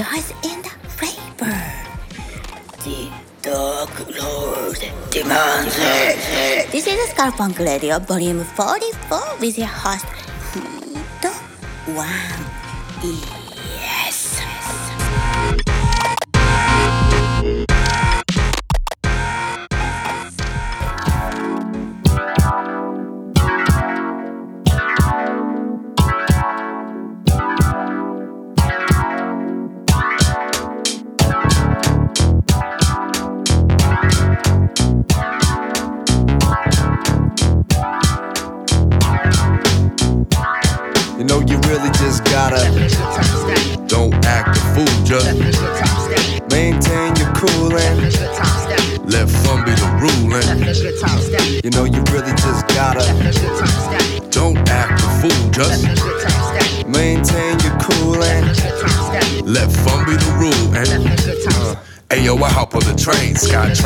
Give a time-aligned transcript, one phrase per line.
[0.00, 1.60] Rejoice in the flavor.
[2.84, 3.12] The
[3.42, 4.78] Dark Lord
[5.10, 6.72] demands it.
[6.72, 10.06] This is Skull Funk Radio, volume 44, with your host,
[11.20, 11.28] The
[11.92, 13.39] One.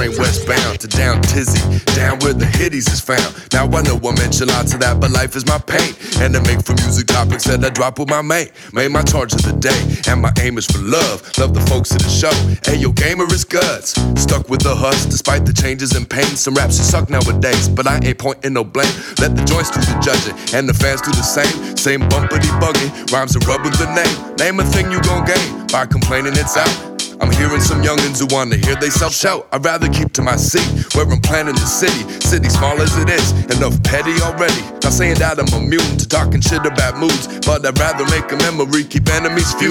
[0.05, 1.61] Train westbound to down Tizzy,
[1.95, 3.35] down where the hitties is found.
[3.53, 5.95] Now I know I mention lots of that, but life is my pain.
[6.21, 8.53] And I make for music topics that I drop with my mate.
[8.73, 11.23] Made my charge of the day, and my aim is for love.
[11.39, 12.35] Love the folks of the show.
[12.71, 13.93] Ayo, gamer is guts.
[14.21, 16.37] Stuck with the huss, despite the changes and pain.
[16.37, 18.93] Some raps you suck nowadays, but I ain't pointing no blame.
[19.19, 21.77] Let the joints do the judging, and the fans do the same.
[21.77, 24.37] Same bumpity bugging, rhymes are with the name.
[24.37, 26.94] Name a thing you gon' gain by complaining it's out.
[27.21, 29.47] I'm hearing some youngins who wanna hear they self shout.
[29.53, 32.03] I'd rather keep to my seat where I'm planning the city.
[32.21, 34.63] City small as it is, enough petty already.
[34.83, 38.37] Not saying that I'm immune to talking shit about moods, but I'd rather make a
[38.37, 39.71] memory, keep enemies few.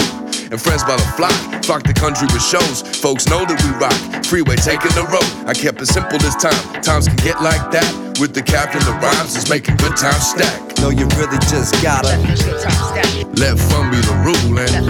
[0.52, 1.34] And friends by the flock,
[1.66, 2.82] flock the country with shows.
[3.02, 3.98] Folks know that we rock.
[4.26, 5.26] Freeway taking the road.
[5.50, 6.58] I kept it simple this time.
[6.84, 7.90] Times can get like that.
[8.22, 10.78] With the captain, the rhymes is making good times stack.
[10.78, 12.14] No, you really just gotta
[13.36, 14.86] let fun be the rule and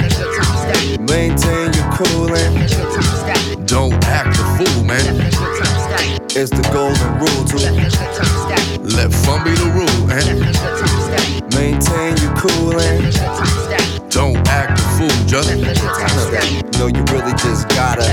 [1.09, 5.31] maintain your cool and don't act a fool, man.
[6.35, 7.57] It's the golden rule to
[8.95, 10.43] let fun be the rule and
[11.55, 15.25] maintain your cool and don't act a fool.
[15.25, 15.49] Just
[16.79, 18.03] no, you really just gotta.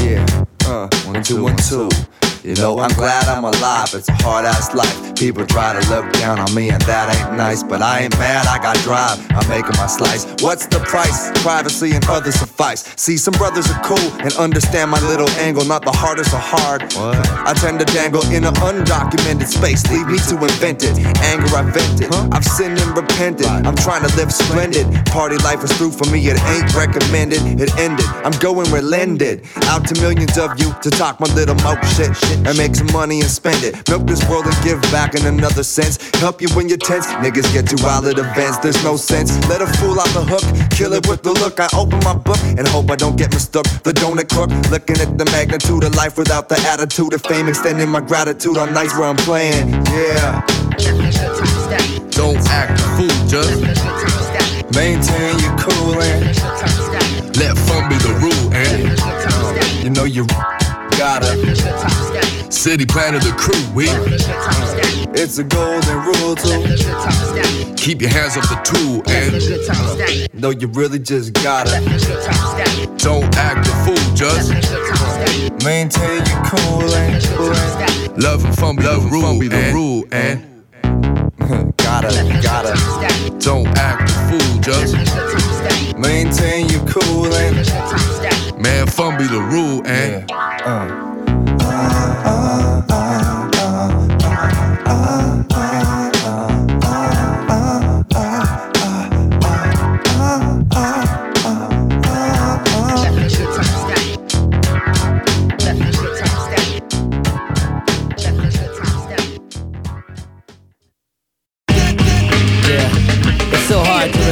[0.00, 1.90] Yeah, uh, one two one two.
[2.44, 3.88] You know, I'm glad I'm alive.
[3.94, 5.16] It's a hard ass life.
[5.16, 7.62] People try to look down on me, and that ain't nice.
[7.62, 9.16] But I ain't mad, I got drive.
[9.32, 10.26] I'm making my slice.
[10.44, 11.32] What's the price?
[11.40, 12.84] Privacy and others suffice.
[13.00, 15.64] See, some brothers are cool and understand my little angle.
[15.64, 16.82] Not the hardest or hard.
[16.92, 17.16] What?
[17.48, 19.80] I tend to dangle in an undocumented space.
[19.88, 21.00] Leave me to invent it.
[21.24, 22.12] Anger I vented.
[22.28, 23.46] I've sinned and repented.
[23.46, 24.84] I'm trying to live splendid.
[25.06, 26.20] Party life is through for me.
[26.28, 27.40] It ain't recommended.
[27.56, 28.04] It ended.
[28.20, 29.48] I'm going where landed.
[29.72, 33.20] Out to millions of you to talk my little mo shit and make some money
[33.20, 33.88] and spend it.
[33.88, 35.98] Milk this world and give back in another sense.
[36.20, 37.06] Help you when you're tense.
[37.24, 38.58] Niggas get too wild at events.
[38.58, 39.30] There's no sense.
[39.48, 40.44] Let a fool out the hook.
[40.70, 41.60] Kill it with the look.
[41.60, 43.66] I open my book and hope I don't get mistook.
[43.82, 44.50] The donut crook.
[44.70, 47.48] Looking at the magnitude of life without the attitude of fame.
[47.48, 49.70] Extending my gratitude on nights where I'm playing.
[49.92, 50.44] Yeah.
[52.10, 53.60] Don't act a fool, just
[54.74, 56.26] maintain your cool and
[57.36, 58.54] let fun be the rule.
[58.54, 60.26] And um, you know you
[60.96, 61.53] gotta.
[62.64, 63.84] City planner, the crew, we.
[65.20, 70.98] It's a golden rule to keep your hands off the tool and no, you really
[70.98, 71.78] just gotta.
[72.96, 74.48] Don't act a fool, just
[75.62, 80.42] maintain your cool and love and fun be the rule, be the rule and.
[81.76, 83.38] gotta, gotta.
[83.40, 87.56] Don't act a fool, just maintain your cool and
[88.58, 90.32] man, fun be the rule and.
[90.32, 91.04] Uh.
[91.74, 92.43] Yeah,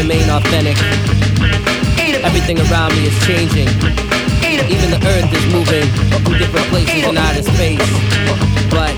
[0.02, 0.76] remain authentic.
[2.26, 3.68] Everything around me is changing.
[4.66, 7.78] Even the earth is moving from different places in outer space.
[8.70, 8.90] But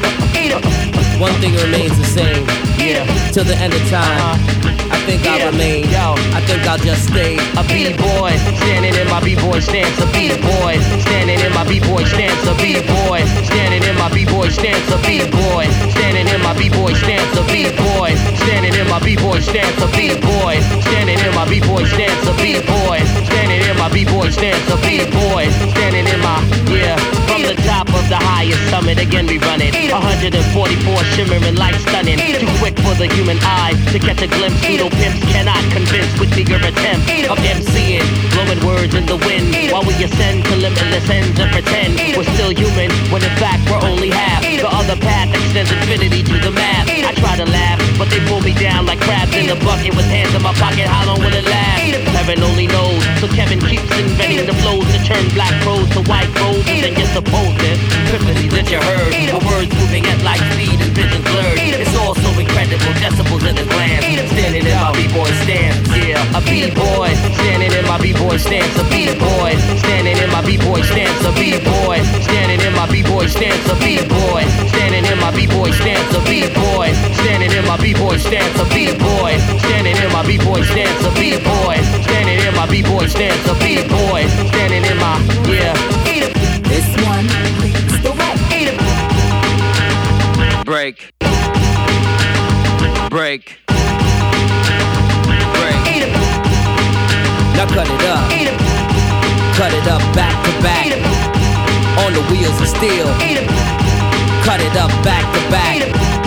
[1.21, 2.45] one thing remains the same.
[2.81, 4.41] Yeah, till the end of time.
[4.89, 5.85] I think I'll remain.
[5.93, 8.33] I think I'll just stay A B-boy,
[8.65, 9.97] standing in my B-boy stance.
[10.01, 12.41] A B-boy, standing in my B-boy stance.
[12.49, 14.85] A B-boy, standing in my B-boy stance.
[14.89, 15.69] A B-boy,
[16.75, 17.39] B-boy stance.
[17.39, 19.81] A B-boy, standing in my B-boy stance.
[19.81, 22.27] A B-boy, standing in my B-boy stance.
[22.27, 22.99] A B-boy,
[23.31, 24.69] standing in my B-boy stance.
[24.71, 26.99] A B-boy, standing in my yeah.
[27.31, 29.73] From the top of the highest summit again we run it.
[29.73, 30.37] 144
[31.17, 32.21] shimmering light stunning.
[32.21, 34.61] Too quick for the human eye to catch a glimpse.
[34.61, 38.05] Pseudo pimps cannot convince with bigger attempt of MCing.
[38.37, 42.53] Blowing words in the wind while we ascend to limitless ends and pretend we're still
[42.53, 44.45] human when in fact we're only half.
[44.45, 46.89] The other path extends infinity to the math.
[46.89, 50.09] I try to laugh, but they pull me down like crabs in a bucket with
[50.13, 50.85] hands in my pocket.
[50.85, 51.81] How long will it last?
[52.13, 53.01] Heaven only knows.
[53.21, 57.13] So Kevin keeps inventing the flows to turn black crows to white roses and you're
[57.17, 57.94] supposed to.
[57.95, 59.13] Epiphany that you heard.
[59.35, 61.59] My words moving at light speed and vision blurred.
[61.59, 62.93] It's all so incredible.
[62.99, 64.05] Decibels in the glance.
[64.31, 65.79] Standing in my b-boy stance.
[65.95, 67.11] Yeah, a b-boy.
[67.39, 68.75] Standing in my b-boy stance.
[68.79, 69.55] A b-boy.
[69.83, 71.19] Standing in my b-boy stance.
[71.25, 71.99] A b-boy.
[72.23, 73.67] Standing in my b-boy stance.
[73.71, 74.43] A b-boy.
[74.71, 76.15] Standing in my b-boy stance.
[76.15, 76.91] A b-boy.
[77.19, 78.55] Standing in my b-boy stance.
[78.59, 79.39] A b-boy.
[79.59, 81.03] Standing in my b-boy stance.
[81.05, 81.77] A b-boy.
[82.07, 83.47] Standing in my b-boy stance.
[83.47, 84.23] A b-boy.
[84.51, 85.19] Standing in my
[85.51, 85.75] yeah.
[86.65, 87.44] This one
[90.65, 91.13] Break.
[93.11, 93.11] Break.
[93.11, 93.45] Break.
[97.53, 98.31] Now cut it up.
[99.57, 100.87] Cut it up back to back.
[101.99, 103.05] On the wheels of steel.
[104.43, 106.24] Cut it up back to back.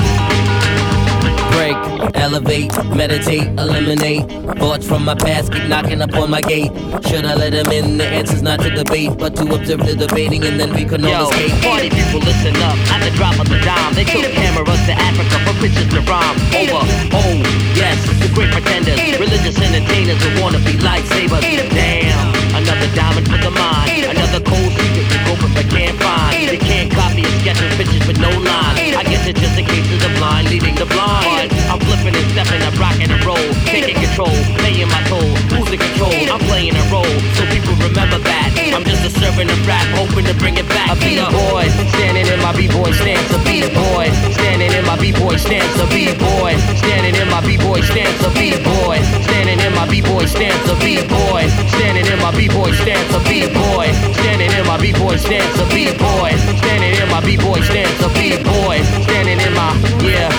[1.52, 1.78] Break,
[2.16, 4.26] elevate, meditate, eliminate.
[4.60, 6.72] Thoughts from my past keep knocking upon my gate.
[7.08, 7.98] Should I let them in?
[7.98, 11.30] The answer's not to debate, but to observe the debating and then we can all
[11.30, 11.52] escape.
[11.64, 12.78] party people, listen up.
[12.92, 16.38] At the drop of the dime, they took cameras to Africa for pictures to rhyme.
[16.54, 16.84] Over,
[17.16, 17.34] oh,
[17.76, 21.42] yes, the great pretenders, religious entertainers who wanna be lightsabers.
[21.42, 26.50] Damn, another diamond for the mind, another cold secret but can't find.
[26.50, 28.96] They can't copy a sketch of pictures with no line.
[28.98, 31.52] I guess it's just a case of the blind leading the blind.
[31.70, 35.28] I'm flipping and stepping, I'm rocking and roll, taking control, playing my toll.
[35.54, 36.14] Who's in control?
[36.32, 38.50] I'm playing a role, so people remember that.
[38.74, 40.94] I'm just a servant of rap, hoping to bring it back.
[40.94, 41.66] A b-boy,
[41.98, 43.26] standing in my b-boy stance.
[43.34, 45.74] A b-boy, standing in my b-boy stance.
[45.82, 48.22] A b-boy, standing in my b-boy stance.
[48.22, 50.62] A b-boy, standing in my b-boy stance.
[50.70, 53.10] A b-boy, standing in my b-boy stance.
[53.14, 53.88] A b-boy,
[54.22, 55.27] standing in my b-boy stance.
[55.30, 58.02] A b-boy, standing in my b-boy stance.
[58.02, 60.32] A b-boy, standing in my yeah.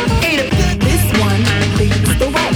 [0.80, 1.42] This one
[1.78, 2.48] leads the way.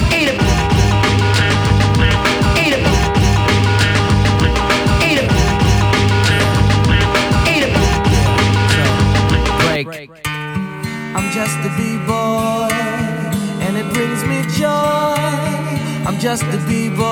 [9.84, 10.10] Break.
[10.26, 12.70] I'm just a b-boy,
[13.60, 15.16] and it brings me joy.
[16.06, 17.02] I'm just a b-boy,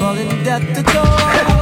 [0.00, 1.57] falling death to joy.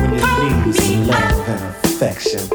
[0.00, 2.51] when you need some love and affection.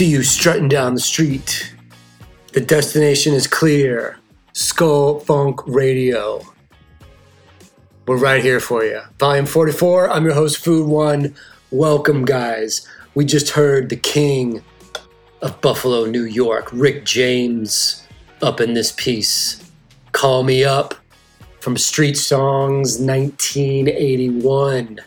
[0.00, 1.74] See you strutting down the street.
[2.54, 4.18] The destination is clear.
[4.54, 6.40] Skull Funk Radio.
[8.06, 9.02] We're right here for you.
[9.18, 10.08] Volume 44.
[10.08, 11.34] I'm your host, Food One.
[11.70, 12.88] Welcome, guys.
[13.14, 14.62] We just heard the king
[15.42, 18.08] of Buffalo, New York, Rick James,
[18.40, 19.70] up in this piece.
[20.12, 20.94] Call Me Up
[21.60, 24.98] from Street Songs 1981.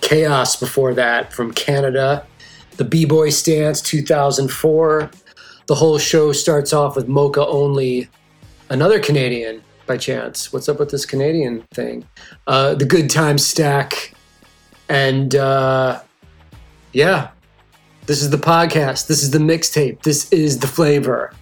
[0.00, 2.26] K-OS before that from Canada.
[2.76, 5.10] The B Boy Stance 2004.
[5.66, 8.08] The whole show starts off with Moka Only,
[8.70, 10.52] another Canadian by chance.
[10.52, 12.06] What's up with this Canadian thing?
[12.46, 14.14] Uh, the Good Time Stack.
[14.88, 16.00] And uh,
[16.92, 17.30] yeah,
[18.06, 19.06] this is the podcast.
[19.06, 20.02] This is the mixtape.
[20.02, 21.32] This is the flavor.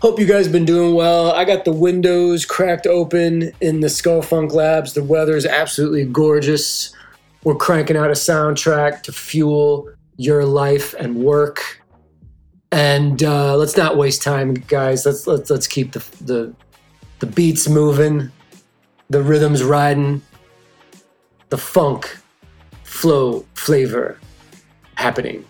[0.00, 1.30] Hope you guys been doing well.
[1.32, 4.94] I got the windows cracked open in the Skull Funk Labs.
[4.94, 6.92] The weather is absolutely gorgeous.
[7.44, 11.80] We're cranking out a soundtrack to fuel your life and work.
[12.70, 15.04] And uh, let's not waste time, guys.
[15.04, 16.54] Let's let's let's keep the the
[17.18, 18.30] the beats moving,
[19.10, 20.22] the rhythms riding,
[21.50, 22.16] the funk,
[22.84, 24.18] flow, flavor
[24.94, 25.44] happening.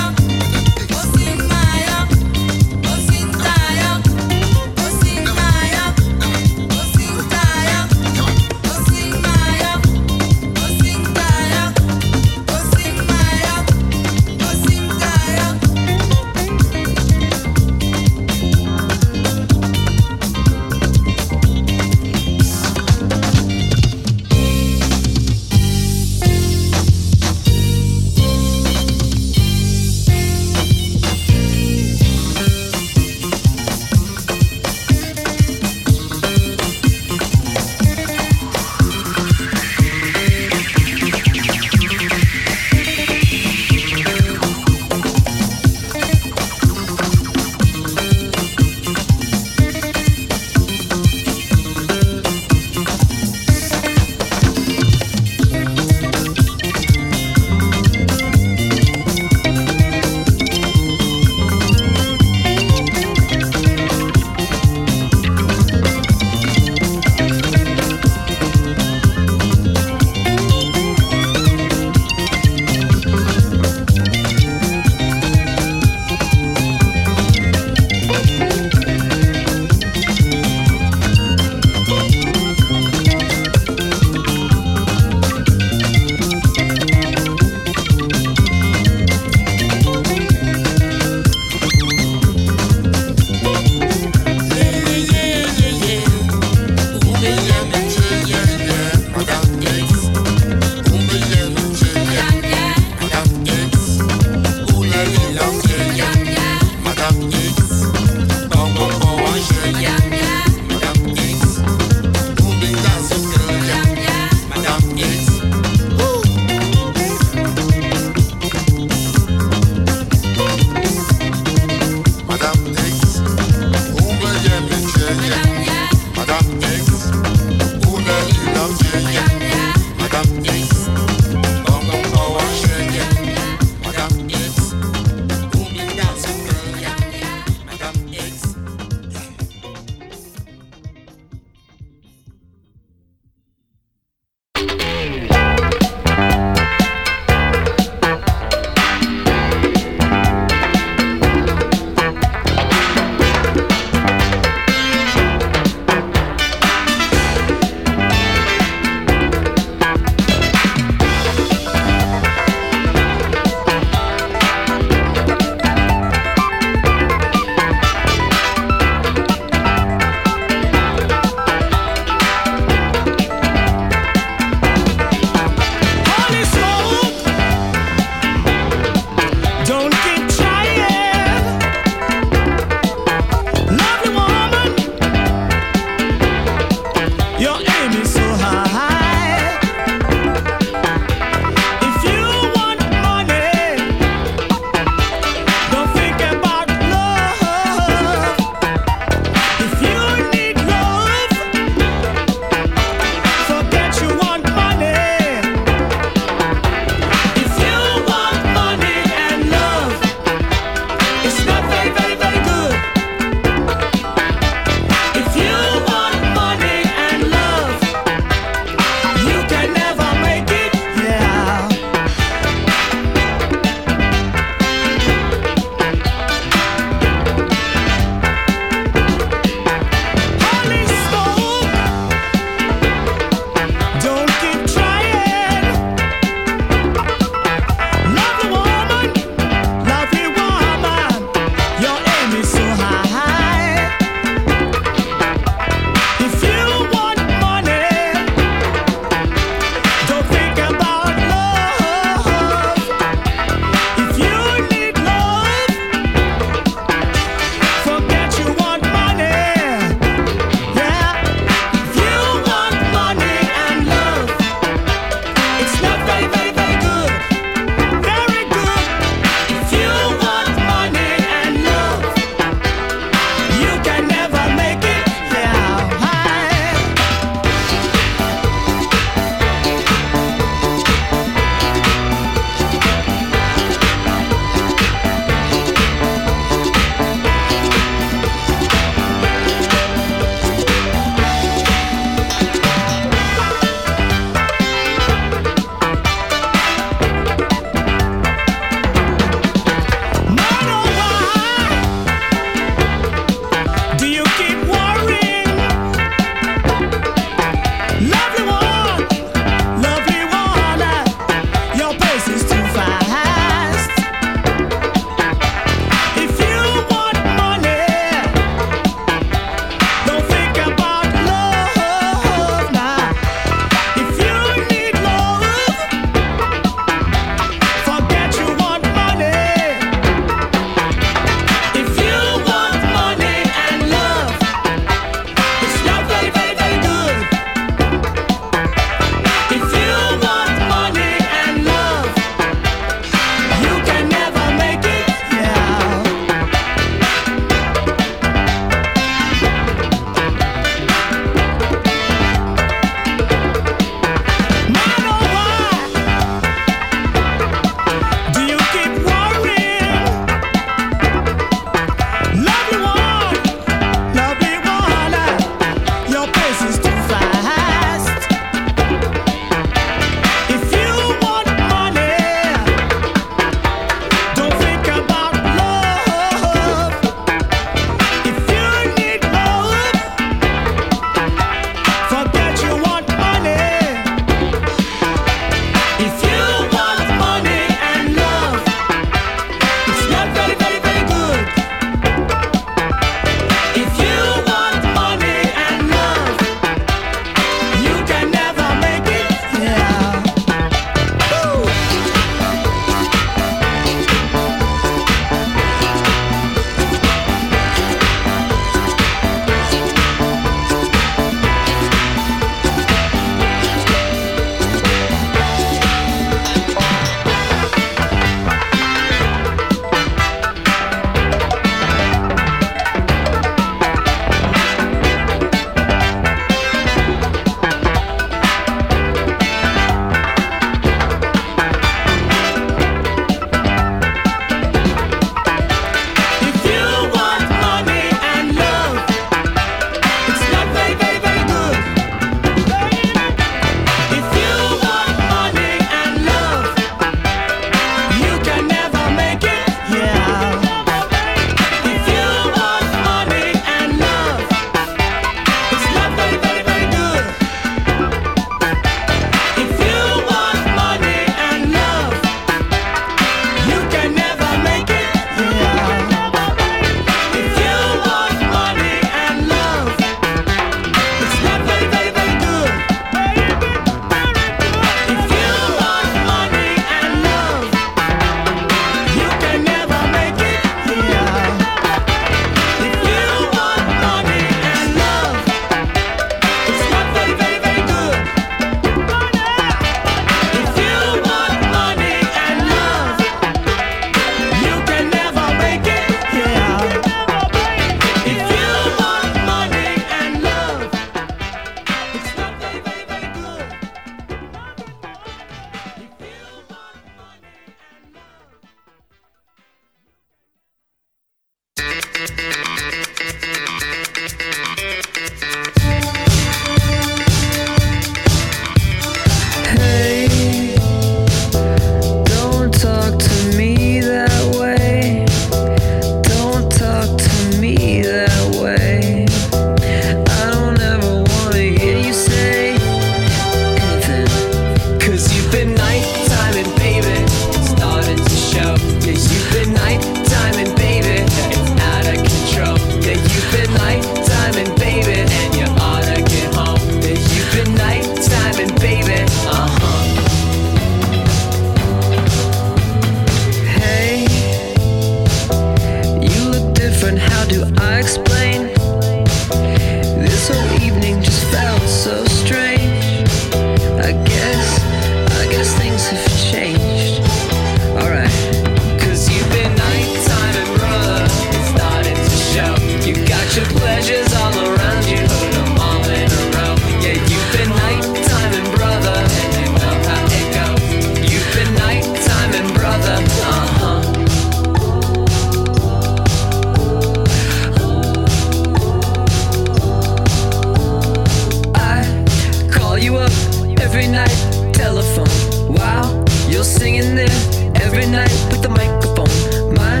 [594.02, 594.74] every night.
[594.74, 597.30] Telephone, wow, you're singing there
[597.76, 599.74] every night with the microphone.
[599.74, 600.00] My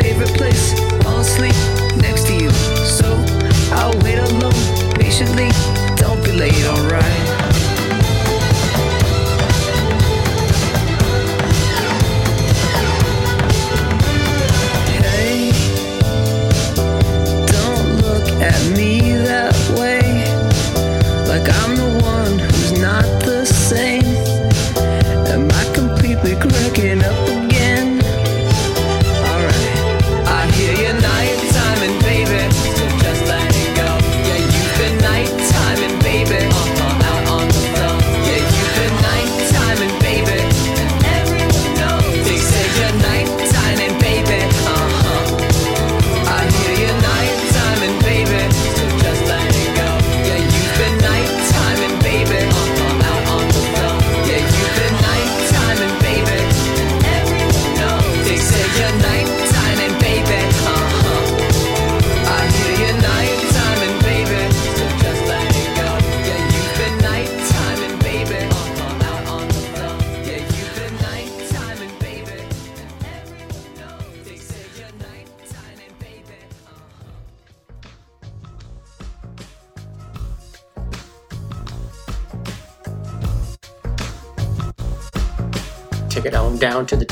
[0.00, 1.54] favorite place, fall asleep
[1.96, 2.50] next to you.
[2.84, 3.06] So
[3.72, 4.52] I'll wait alone
[4.94, 5.48] patiently.
[5.96, 7.35] Don't be late, alright.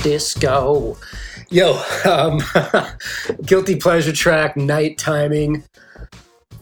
[0.04, 0.96] Disco.
[1.48, 2.40] Yo, um,
[3.46, 5.64] guilty pleasure track, night timing.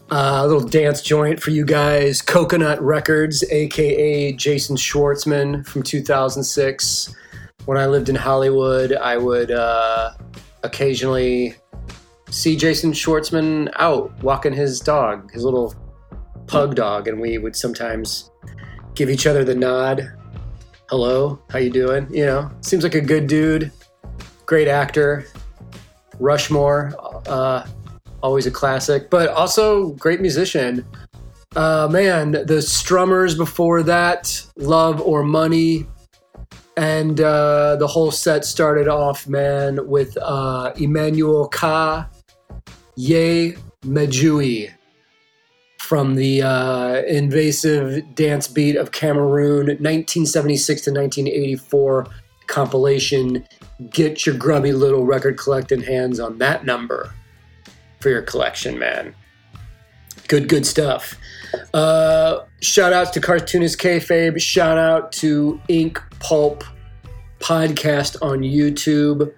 [0.09, 2.21] Uh, a little dance joint for you guys.
[2.21, 7.13] Coconut Records, aka Jason Schwartzman from 2006.
[7.65, 10.13] When I lived in Hollywood, I would uh,
[10.63, 11.55] occasionally
[12.29, 15.75] see Jason Schwartzman out walking his dog, his little
[16.47, 18.31] pug dog, and we would sometimes
[18.95, 20.13] give each other the nod.
[20.93, 22.07] Hello, how you doing?
[22.13, 23.71] You know, seems like a good dude,
[24.45, 25.25] great actor.
[26.19, 26.93] Rushmore,
[27.25, 27.65] uh,
[28.21, 30.85] always a classic, but also great musician.
[31.55, 35.87] Uh, man, the Strummers before that, Love or Money,
[36.77, 42.07] and uh, the whole set started off, man, with uh, Emmanuel Ka,
[42.95, 44.71] Ye Medjuie
[45.83, 52.07] from the uh, invasive dance beat of Cameroon, 1976 to 1984
[52.47, 53.45] compilation.
[53.89, 57.13] Get your grubby little record collecting hands on that number
[57.99, 59.13] for your collection, man.
[60.29, 61.17] Good, good stuff.
[61.73, 64.39] Uh, shout outs to Cartoonist Kayfabe.
[64.39, 66.63] Shout out to Ink Pulp
[67.41, 69.33] Podcast on YouTube.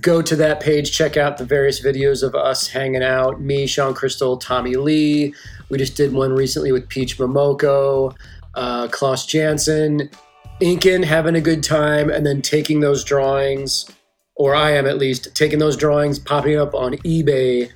[0.00, 3.40] Go to that page, check out the various videos of us hanging out.
[3.40, 5.34] Me, Shawn Crystal, Tommy Lee.
[5.70, 8.14] We just did one recently with Peach Momoko,
[8.54, 10.10] uh, Klaus Janson,
[10.60, 13.88] inking, having a good time, and then taking those drawings,
[14.34, 17.70] or I am at least, taking those drawings, popping up on eBay,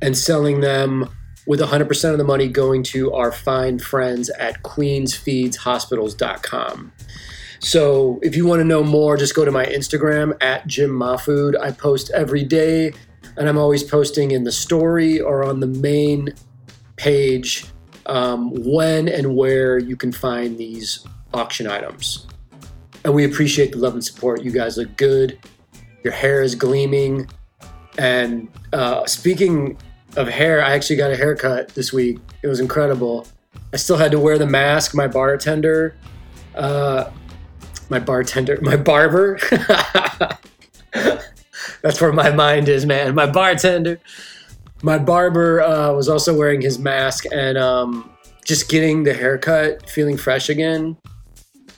[0.00, 1.10] and selling them
[1.46, 6.92] with 100% of the money going to our fine friends at queensfeedshospitals.com.
[7.60, 11.58] So if you want to know more, just go to my Instagram at Jim Mahfood.
[11.58, 12.92] I post every day,
[13.36, 16.34] and I'm always posting in the story or on the main
[16.96, 17.64] page
[18.06, 22.26] um, when and where you can find these auction items.
[23.04, 24.42] And we appreciate the love and support.
[24.42, 25.38] You guys look good.
[26.02, 27.28] Your hair is gleaming.
[27.98, 29.76] And uh, speaking
[30.16, 32.18] of hair, I actually got a haircut this week.
[32.42, 33.26] It was incredible.
[33.72, 34.94] I still had to wear the mask.
[34.94, 35.96] My bartender,
[36.54, 37.10] uh,
[37.88, 39.38] my bartender, my barber.
[41.82, 43.14] That's where my mind is, man.
[43.14, 44.00] My bartender.
[44.84, 48.10] My barber uh, was also wearing his mask and um,
[48.44, 50.98] just getting the haircut, feeling fresh again,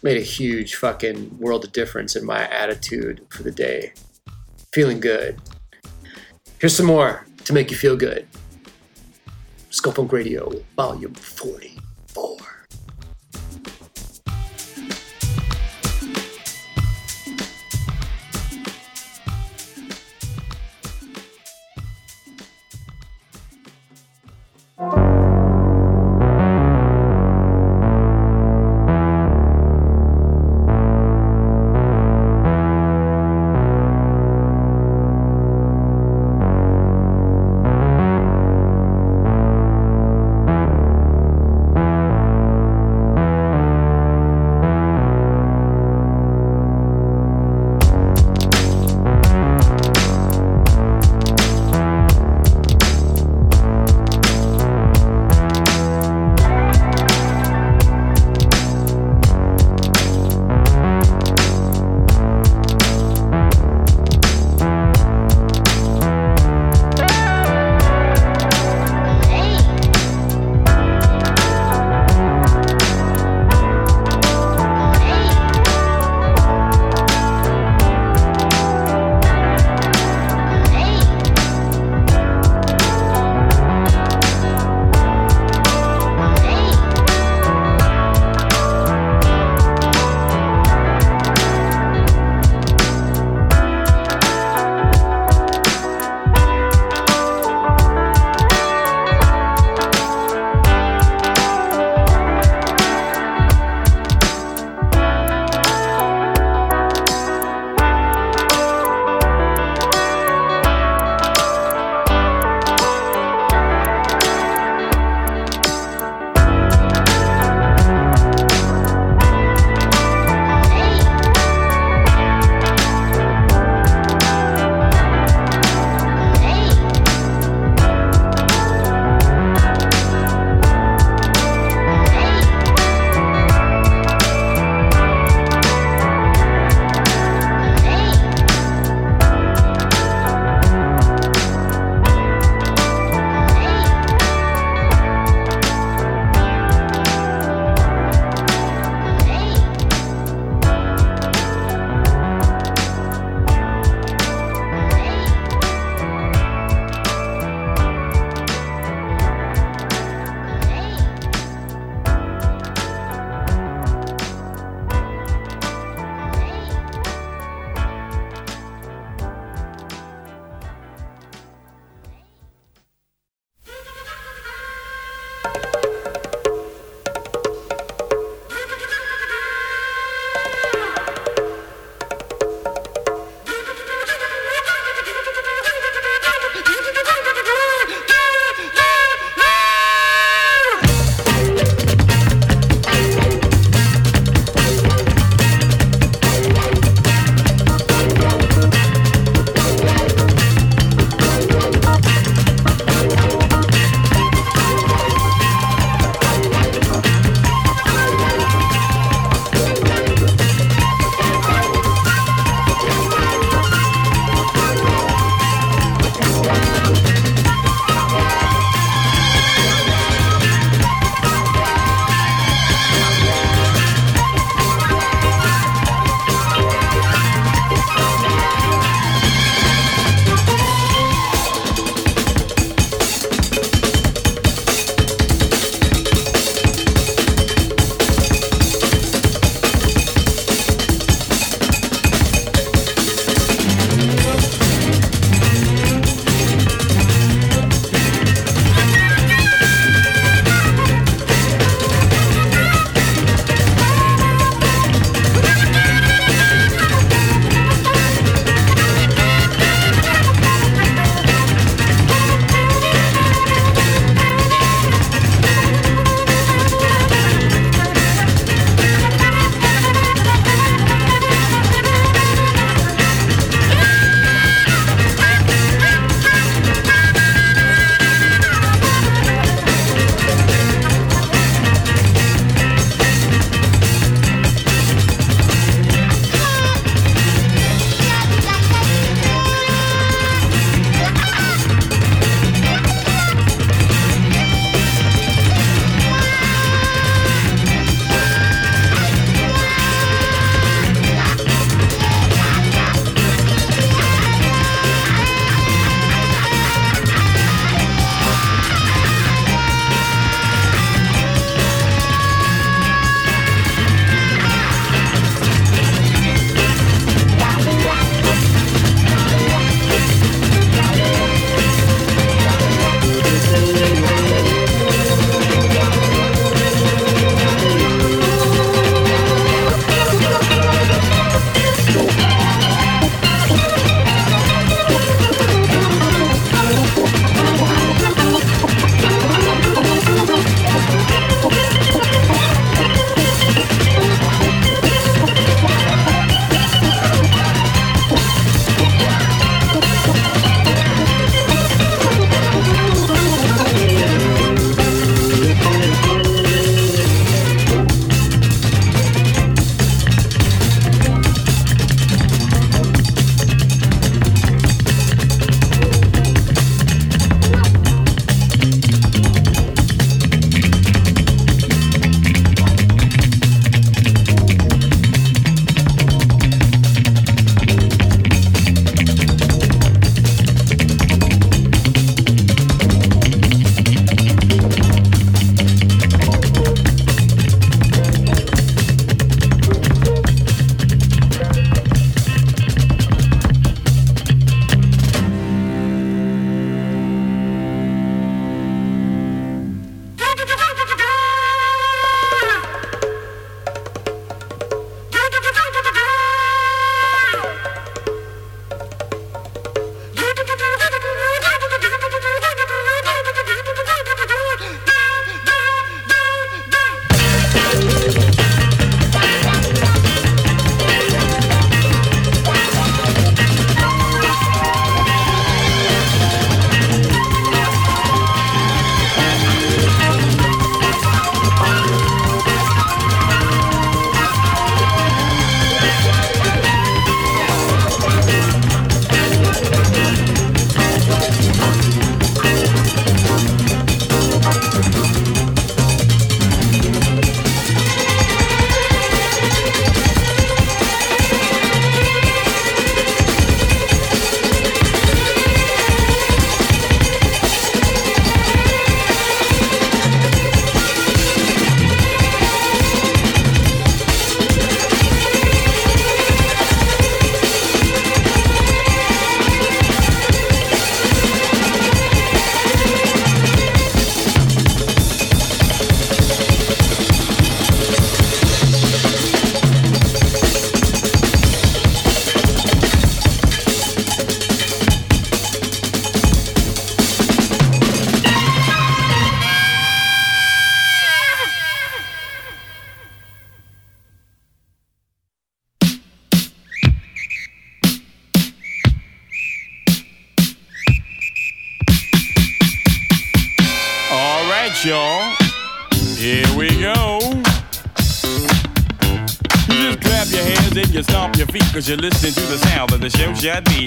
[0.03, 3.92] made a huge fucking world of difference in my attitude for the day.
[4.73, 5.40] Feeling good.
[6.59, 8.27] Here's some more to make you feel good.
[9.71, 12.56] Scope Radio, Volume 44.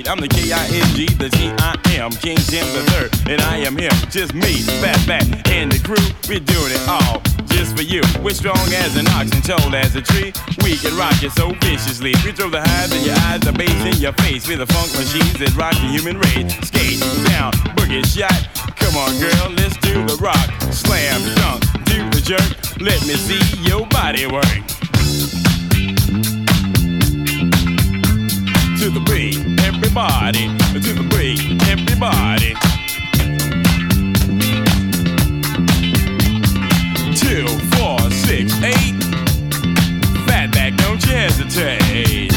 [0.07, 4.61] I'm the K-I-N-G, the T-I-M, King Tim the third And I am him, just me,
[4.79, 8.01] Fat Back and the crew We're doing it all just for you.
[8.21, 10.31] We're strong as an ox and tall as a tree.
[10.63, 12.13] We can rock you so viciously.
[12.23, 14.47] We throw the highs in your eyes, the bass in your face.
[14.47, 16.53] We're the funk machines that rock the human race.
[16.69, 18.31] Skate, down, boogie, shot.
[18.77, 20.47] Come on girl, let's do the rock.
[20.71, 22.79] Slam, dunk, do the jerk.
[22.79, 24.78] Let me see your body work
[28.91, 32.53] to the beat, everybody, to the beat, everybody.
[37.15, 38.95] Two, four, six, eight.
[40.25, 42.28] Fatback, don't you hesitate.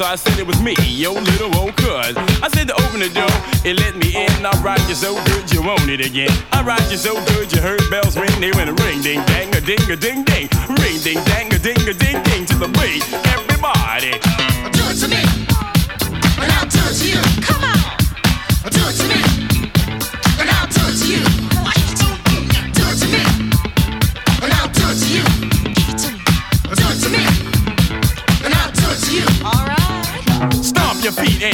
[0.00, 2.16] So I said it was me, your little old cuz.
[2.16, 3.28] I said to open the door,
[3.68, 4.46] it let me in.
[4.46, 6.32] I rocked you so good you want it again.
[6.52, 8.32] I rocked you so good you heard bells ring.
[8.40, 10.48] They went a ring, ding, dang, a ding, a ding, ding.
[10.80, 11.49] Ring, ding, dang,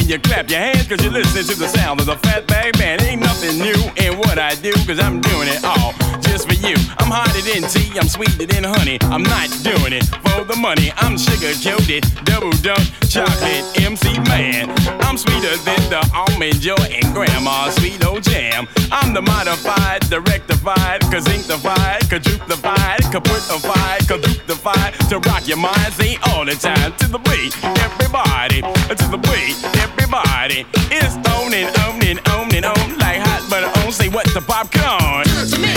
[0.07, 3.01] you clap your hands cause you listen to the sound of the fatback band.
[3.01, 6.75] Ain't nothing new in what I do cause I'm doing it all just for you.
[6.97, 8.97] I'm hotter than tea, I'm sweeter than honey.
[9.13, 10.91] I'm not doing it for the money.
[10.97, 14.73] I'm sugar coated, double dunk, chocolate MC man.
[15.05, 18.67] I'm sweeter than the almond joy and grandma's sweet old jam.
[18.91, 25.93] I'm the modified, the rectified, kazinctified, quadruplified, kaputified, kaduptified to rock your mind.
[25.93, 27.53] Say all the time to the beat,
[27.85, 30.65] everybody, to the beat, everybody.
[30.89, 33.91] It's on and on and on and on like hot butter on.
[33.91, 35.23] Say what the popcorn.
[35.23, 35.76] Do to me,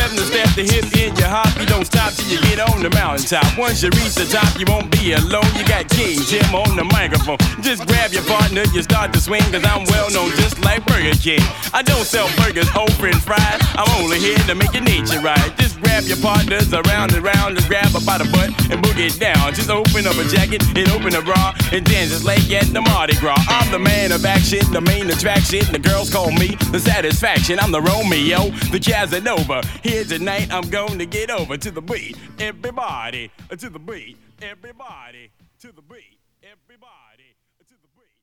[0.01, 1.53] And the step, the hip in your hop.
[1.59, 3.45] You don't stop till you get on the mountaintop.
[3.57, 5.45] Once you reach the top, you won't be alone.
[5.55, 7.37] You got King Tim on the microphone.
[7.61, 11.13] Just grab your partner, you start to swing, cause I'm well known just like Burger
[11.15, 11.39] King.
[11.71, 13.61] I don't sell burgers, whole french fries.
[13.77, 15.53] I'm only here to make your nature right.
[15.57, 19.07] Just grab your partners around and around, just grab her by the butt and boogie
[19.07, 19.53] it down.
[19.53, 22.81] Just open up a jacket and open a bra and then just like at the
[22.81, 23.39] Mardi Gras.
[23.47, 25.61] I'm the man of action, the main attraction.
[25.71, 27.59] The girls call me the satisfaction.
[27.59, 29.61] I'm the Romeo, the Casanova.
[29.91, 32.17] Here tonight, I'm going to get over to the beat.
[32.39, 34.17] Everybody, to the beat.
[34.41, 36.17] Everybody, to the beat.
[36.41, 37.35] Everybody,
[37.67, 38.15] to the beat.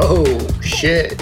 [0.00, 1.20] Oh shit!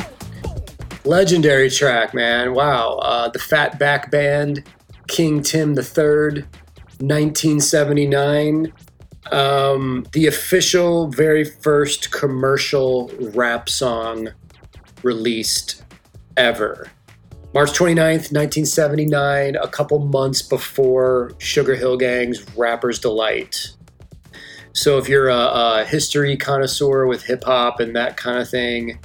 [1.04, 2.54] Legendary track, man.
[2.54, 2.98] Wow.
[2.98, 4.62] Uh, the Fatback Band,
[5.08, 6.44] King Tim III,
[7.00, 8.72] 1979.
[9.30, 14.28] Um, the official, very first commercial rap song
[15.02, 15.84] released
[16.36, 16.90] ever.
[17.54, 23.72] March 29th, 1979, a couple months before Sugar Hill Gang's Rapper's Delight.
[24.72, 28.98] So if you're a, a history connoisseur with hip hop and that kind of thing,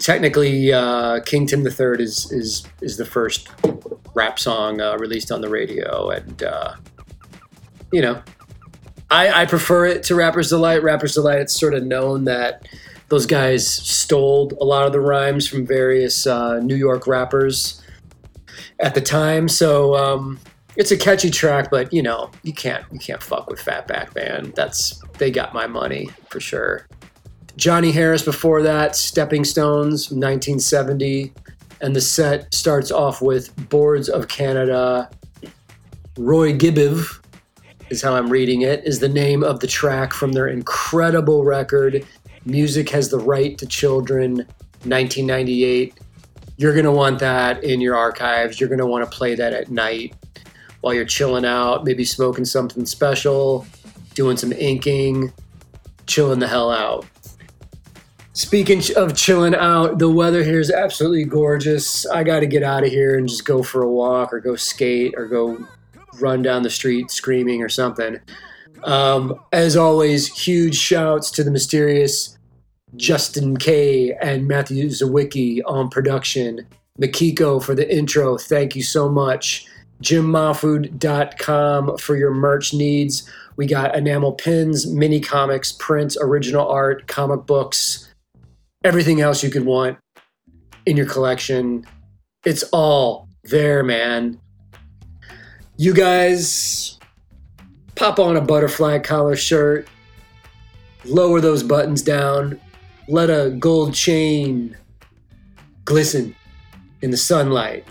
[0.00, 3.48] technically uh, King Tim III is is is the first
[4.14, 6.74] rap song uh, released on the radio, and uh,
[7.92, 8.20] you know,
[9.10, 10.82] I, I prefer it to Rapper's Delight.
[10.82, 12.68] Rapper's Delight, it's sort of known that
[13.08, 17.82] those guys stole a lot of the rhymes from various uh, New York rappers
[18.80, 19.48] at the time.
[19.48, 20.38] So um,
[20.76, 24.52] it's a catchy track, but you know, you can't you can't fuck with Fatback Band.
[24.54, 26.86] That's they got my money for sure.
[27.56, 31.32] Johnny Harris before that, Stepping Stones, 1970,
[31.80, 35.10] and the set starts off with Boards of Canada.
[36.16, 37.20] Roygbiv
[37.90, 42.06] is how I'm reading it, is the name of the track from their incredible record,
[42.44, 44.36] Music Has the Right to Children,
[44.84, 45.98] 1998.
[46.56, 48.60] You're going to want that in your archives.
[48.60, 50.14] You're going to want to play that at night
[50.80, 53.66] while you're chilling out, maybe smoking something special,
[54.14, 55.32] doing some inking,
[56.06, 57.06] chilling the hell out.
[58.32, 62.06] Speaking of chilling out, the weather here is absolutely gorgeous.
[62.06, 64.54] I got to get out of here and just go for a walk or go
[64.54, 65.66] skate or go
[66.20, 68.18] run down the street screaming or something.
[68.84, 72.38] Um, as always, huge shouts to the mysterious
[72.96, 76.66] Justin K and Matthew Sawicki on production.
[77.00, 78.36] Makiko for the intro.
[78.36, 79.66] Thank you so much.
[80.02, 83.28] JimMahfood.com for your merch needs.
[83.56, 88.12] We got enamel pins, mini comics, prints, original art, comic books,
[88.84, 89.98] everything else you could want
[90.86, 91.84] in your collection.
[92.44, 94.40] It's all there, man.
[95.80, 96.98] You guys
[97.94, 99.86] pop on a butterfly collar shirt,
[101.04, 102.60] lower those buttons down,
[103.06, 104.76] let a gold chain
[105.84, 106.34] glisten
[107.00, 107.86] in the sunlight.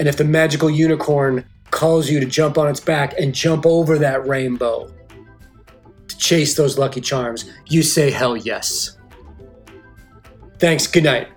[0.00, 3.96] And if the magical unicorn calls you to jump on its back and jump over
[3.96, 4.92] that rainbow
[6.08, 8.98] to chase those lucky charms, you say hell yes.
[10.58, 10.88] Thanks.
[10.88, 11.28] Good night.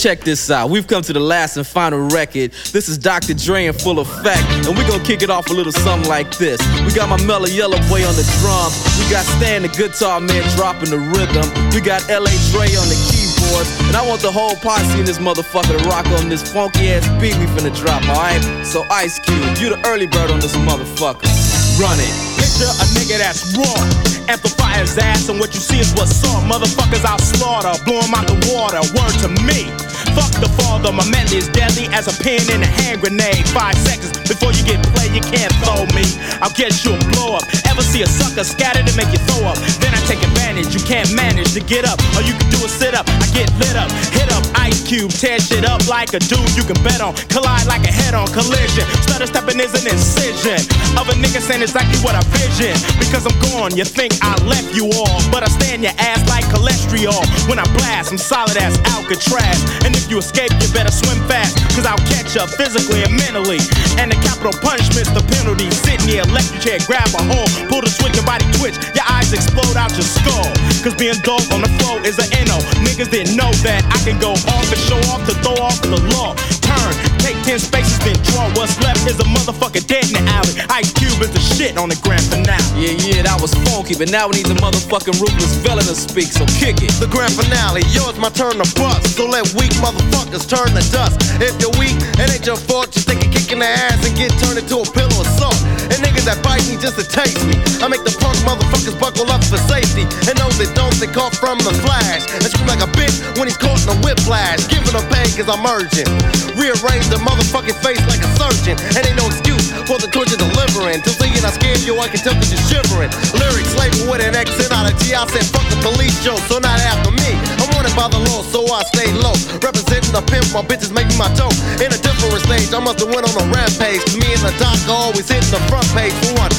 [0.00, 0.70] Check this out.
[0.70, 2.52] We've come to the last and final record.
[2.72, 3.34] This is Dr.
[3.34, 4.40] Dre in full effect.
[4.64, 6.56] And we're gonna kick it off a little something like this.
[6.88, 8.80] We got my mellow Yella boy on the drums.
[8.96, 11.44] We got Stan the guitar man dropping the rhythm.
[11.76, 13.68] We got LA Dre on the keyboards.
[13.92, 17.04] And I want the whole posse in this motherfucker to rock on this funky ass
[17.20, 18.40] beat we finna drop, alright?
[18.64, 21.28] So Ice Cube, you the early bird on this motherfucker.
[21.76, 22.12] Run it.
[22.40, 24.32] Picture a nigga that's raw.
[24.32, 26.40] Amplify his ass, and what you see is what's up.
[26.48, 28.80] Motherfuckers I'll slaughter, blow 'em out the water.
[28.96, 29.89] Word to me.
[30.14, 33.46] Fuck the father, my melody is deadly as a pin in a hand grenade.
[33.48, 36.04] Five seconds before you get played, you can't throw me.
[36.42, 37.44] I'll get you a blow up.
[37.66, 39.58] Ever see a sucker scattered and make you throw up?
[39.80, 40.49] Then I take advantage.
[40.68, 43.08] You can't manage to get up, or you can do a sit up.
[43.08, 46.62] I get lit up, hit up Ice Cube, tear shit up like a dude you
[46.62, 47.16] can bet on.
[47.32, 48.84] Collide like a head on collision.
[49.08, 50.60] Stutter stepping is an incision
[51.00, 52.76] of a nigga saying exactly what I vision.
[53.00, 56.44] Because I'm gone, you think I left you all, but I stand your ass like
[56.52, 57.24] cholesterol.
[57.48, 59.64] When I blast, I'm solid as Alcatraz.
[59.88, 61.56] And if you escape, you better swim fast.
[61.72, 63.64] Cause I'll catch up physically and mentally.
[63.96, 65.70] And the capital punishment's the penalty.
[65.72, 69.08] Sit in the electric chair, grab a hold, pull the switch, your body twitch, your
[69.08, 70.49] eyes explode out your skull.
[70.80, 72.58] Cause being dope on the flow is an NO.
[72.80, 76.00] Niggas didn't know that I can go off and show off to throw off the
[76.16, 76.32] law.
[76.64, 80.54] Turn, take ten spaces, then draw what's left is a motherfucker dead in the alley.
[80.70, 82.62] Ice Cube is the shit on the grand finale.
[82.78, 86.32] Yeah, yeah, that was funky, but now we need the motherfucking ruthless villain to speak,
[86.32, 86.92] so kick it.
[86.96, 89.16] The grand finale, yours my turn to bust.
[89.16, 91.20] So let weak motherfuckers turn to dust.
[91.40, 92.94] If you're weak, it ain't your fault.
[92.96, 95.58] You think you're kicking the ass and get turned into a pillow of salt.
[96.00, 97.60] And niggas that bite me just to taste me.
[97.84, 100.08] I make the punk motherfuckers buckle up for safety.
[100.24, 102.24] And those that don't, they caught from the flash.
[102.32, 104.64] And scream like a bitch when he's caught in a whiplash.
[104.72, 106.08] Giving them pain cause I'm urgent.
[106.56, 108.80] Rearrange the motherfucking face like a surgeon.
[108.96, 111.04] And ain't no excuse for the torture delivering.
[111.04, 113.12] Till seeing I scared you, I can tell cause you're shivering.
[113.36, 115.12] Lyrics labeled with an accent out of G.
[115.12, 117.36] I said fuck the police show, so not after me.
[117.80, 119.32] Wanted by the law, so I stay low.
[119.64, 121.48] Representing the pimp, my bitches making my dough.
[121.80, 124.04] In a different stage, I must have went on a rampage.
[124.20, 126.52] Me and the doc always hitting the front page for one.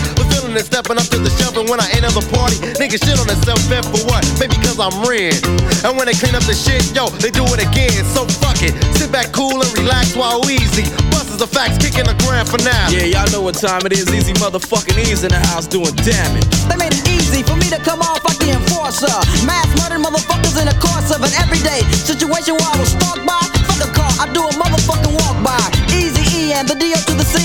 [0.52, 3.16] Fulfilling and stepping up to the shelf, and when I enter the party, niggas shit
[3.16, 4.24] on themselves fed for what?
[4.36, 5.39] Maybe cause I'm red.
[5.88, 8.04] And when they clean up the shit, yo, they do it again.
[8.12, 8.76] So fuck it.
[8.99, 10.84] Sit back cool and relax while easy.
[11.12, 12.91] Busters the facts, kicking the grand finale.
[12.91, 14.12] Yeah, y'all know what time it is.
[14.12, 16.47] Eazy motherfucking ease in the house doing damage.
[16.68, 19.14] They made it easy for me to come off like the enforcer.
[19.47, 23.39] Mass murder motherfuckers in the course of an everyday situation where I was stalked by.
[23.72, 25.64] Fuck a car, I do a motherfucking walk by.
[25.95, 27.38] Eazy E and the D up to the C.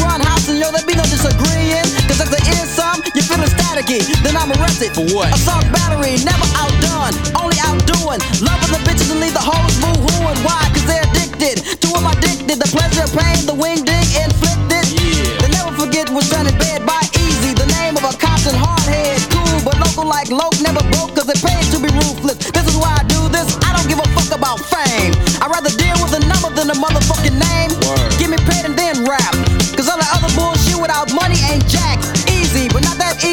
[0.00, 1.84] Run house and yo, there be no disagreeing.
[2.08, 4.96] Cause if there is some, you feeling staticky, then I'm arrested.
[4.96, 5.28] For what?
[5.36, 8.20] Assault battery, never outdone, only outdoing.
[8.40, 10.40] Loving the bitches and leave the hoes boo hooing.
[10.40, 10.64] Why?
[10.72, 12.56] Cause they're addicted to I'm addicted.
[12.56, 14.86] The pleasure, of pain, the wing ding inflicted.
[14.96, 15.36] Yeah.
[15.44, 17.52] They never forget was done in bed by Eazy.
[17.52, 19.20] The name of a Compton hardhead.
[19.28, 22.40] Cool, but local like Loke never broke cause it pays to be ruthless.
[22.48, 23.60] This is why I do this.
[23.60, 25.12] I don't give a fuck about fame.
[25.42, 27.11] I'd rather deal with a number than a motherfucking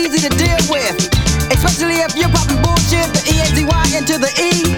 [0.10, 0.97] easy to deal with.
[1.51, 4.74] Especially if you're popping bullshit, the E-A-Z-Y into the E.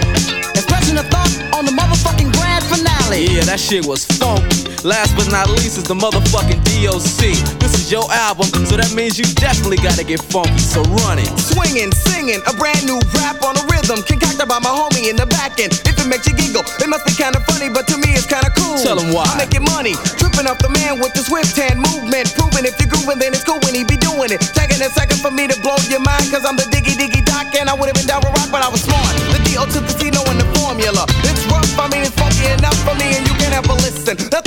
[0.50, 3.26] Expressing a thought on the motherfucking grand finale.
[3.26, 4.61] Yeah, that shit was funky.
[4.82, 7.38] Last but not least is the motherfucking DOC.
[7.62, 11.30] This is your album, so that means you definitely gotta get funky, so run it.
[11.38, 15.26] Swinging, singing, a brand new rap on a rhythm concocted by my homie in the
[15.38, 15.70] back end.
[15.86, 18.50] If it makes you giggle, it must be kinda funny, but to me it's kinda
[18.58, 18.74] cool.
[18.82, 19.22] Tell 'em why.
[19.22, 22.34] I'm making money, tripping off the man with the swift hand movement.
[22.34, 24.42] Proving if you're grooving, then it's cool when he be doing it.
[24.50, 27.54] Taking a second for me to blow your mind, cause I'm the diggy diggy doc,
[27.54, 29.14] and I would've been down with rock, but I was smart.
[29.30, 29.62] The D.O.
[29.62, 31.06] to the C, knowing the formula.
[31.22, 34.18] It's rough, I mean it's funky enough for me, and you can have a listen.
[34.34, 34.41] Nothing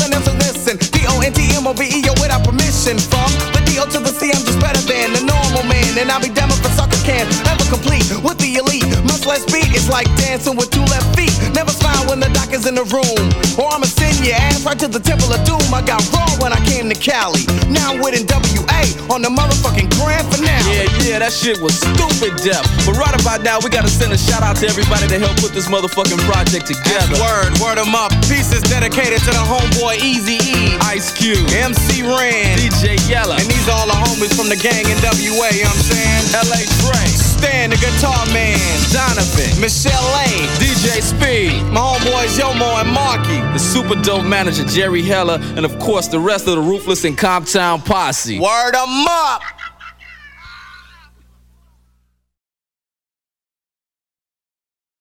[5.98, 8.88] and I'll be damned if a sucker can ever complete with the elite.
[9.08, 11.32] Much less beat, it's like dancing with two left feet.
[11.56, 13.24] Never smile when the doc is in the room,
[13.56, 13.95] or I'ma send
[14.26, 15.62] your ass right to the temple of doom.
[15.70, 17.46] I got raw when I came to Cali.
[17.70, 18.82] Now I'm with NWA
[19.14, 20.66] on the motherfucking grand finale.
[20.66, 22.66] Yeah, yeah, that shit was stupid deaf.
[22.90, 25.54] But right about now, we gotta send a shout out to everybody that helped put
[25.54, 27.14] this motherfucking project together.
[27.22, 28.12] Word, word word 'em up.
[28.32, 30.78] Pieces dedicated to the homeboy Eazy E.
[30.82, 32.58] Ice Cube, MC Ren.
[32.58, 35.78] DJ Yella, And these all the homies from the gang in WA, you know what
[35.78, 36.24] I'm saying?
[36.34, 37.04] LA Dre,
[37.46, 38.58] Stan, the guitar man.
[38.92, 40.28] Donovan, Michelle A.
[40.58, 43.40] DJ Speed, My homeboys Yomo and Marky.
[43.54, 47.16] the super dope manager Jerry Heller, and of course the rest of the Ruthless and
[47.16, 48.40] Comptown posse.
[48.40, 49.42] Word 'em up.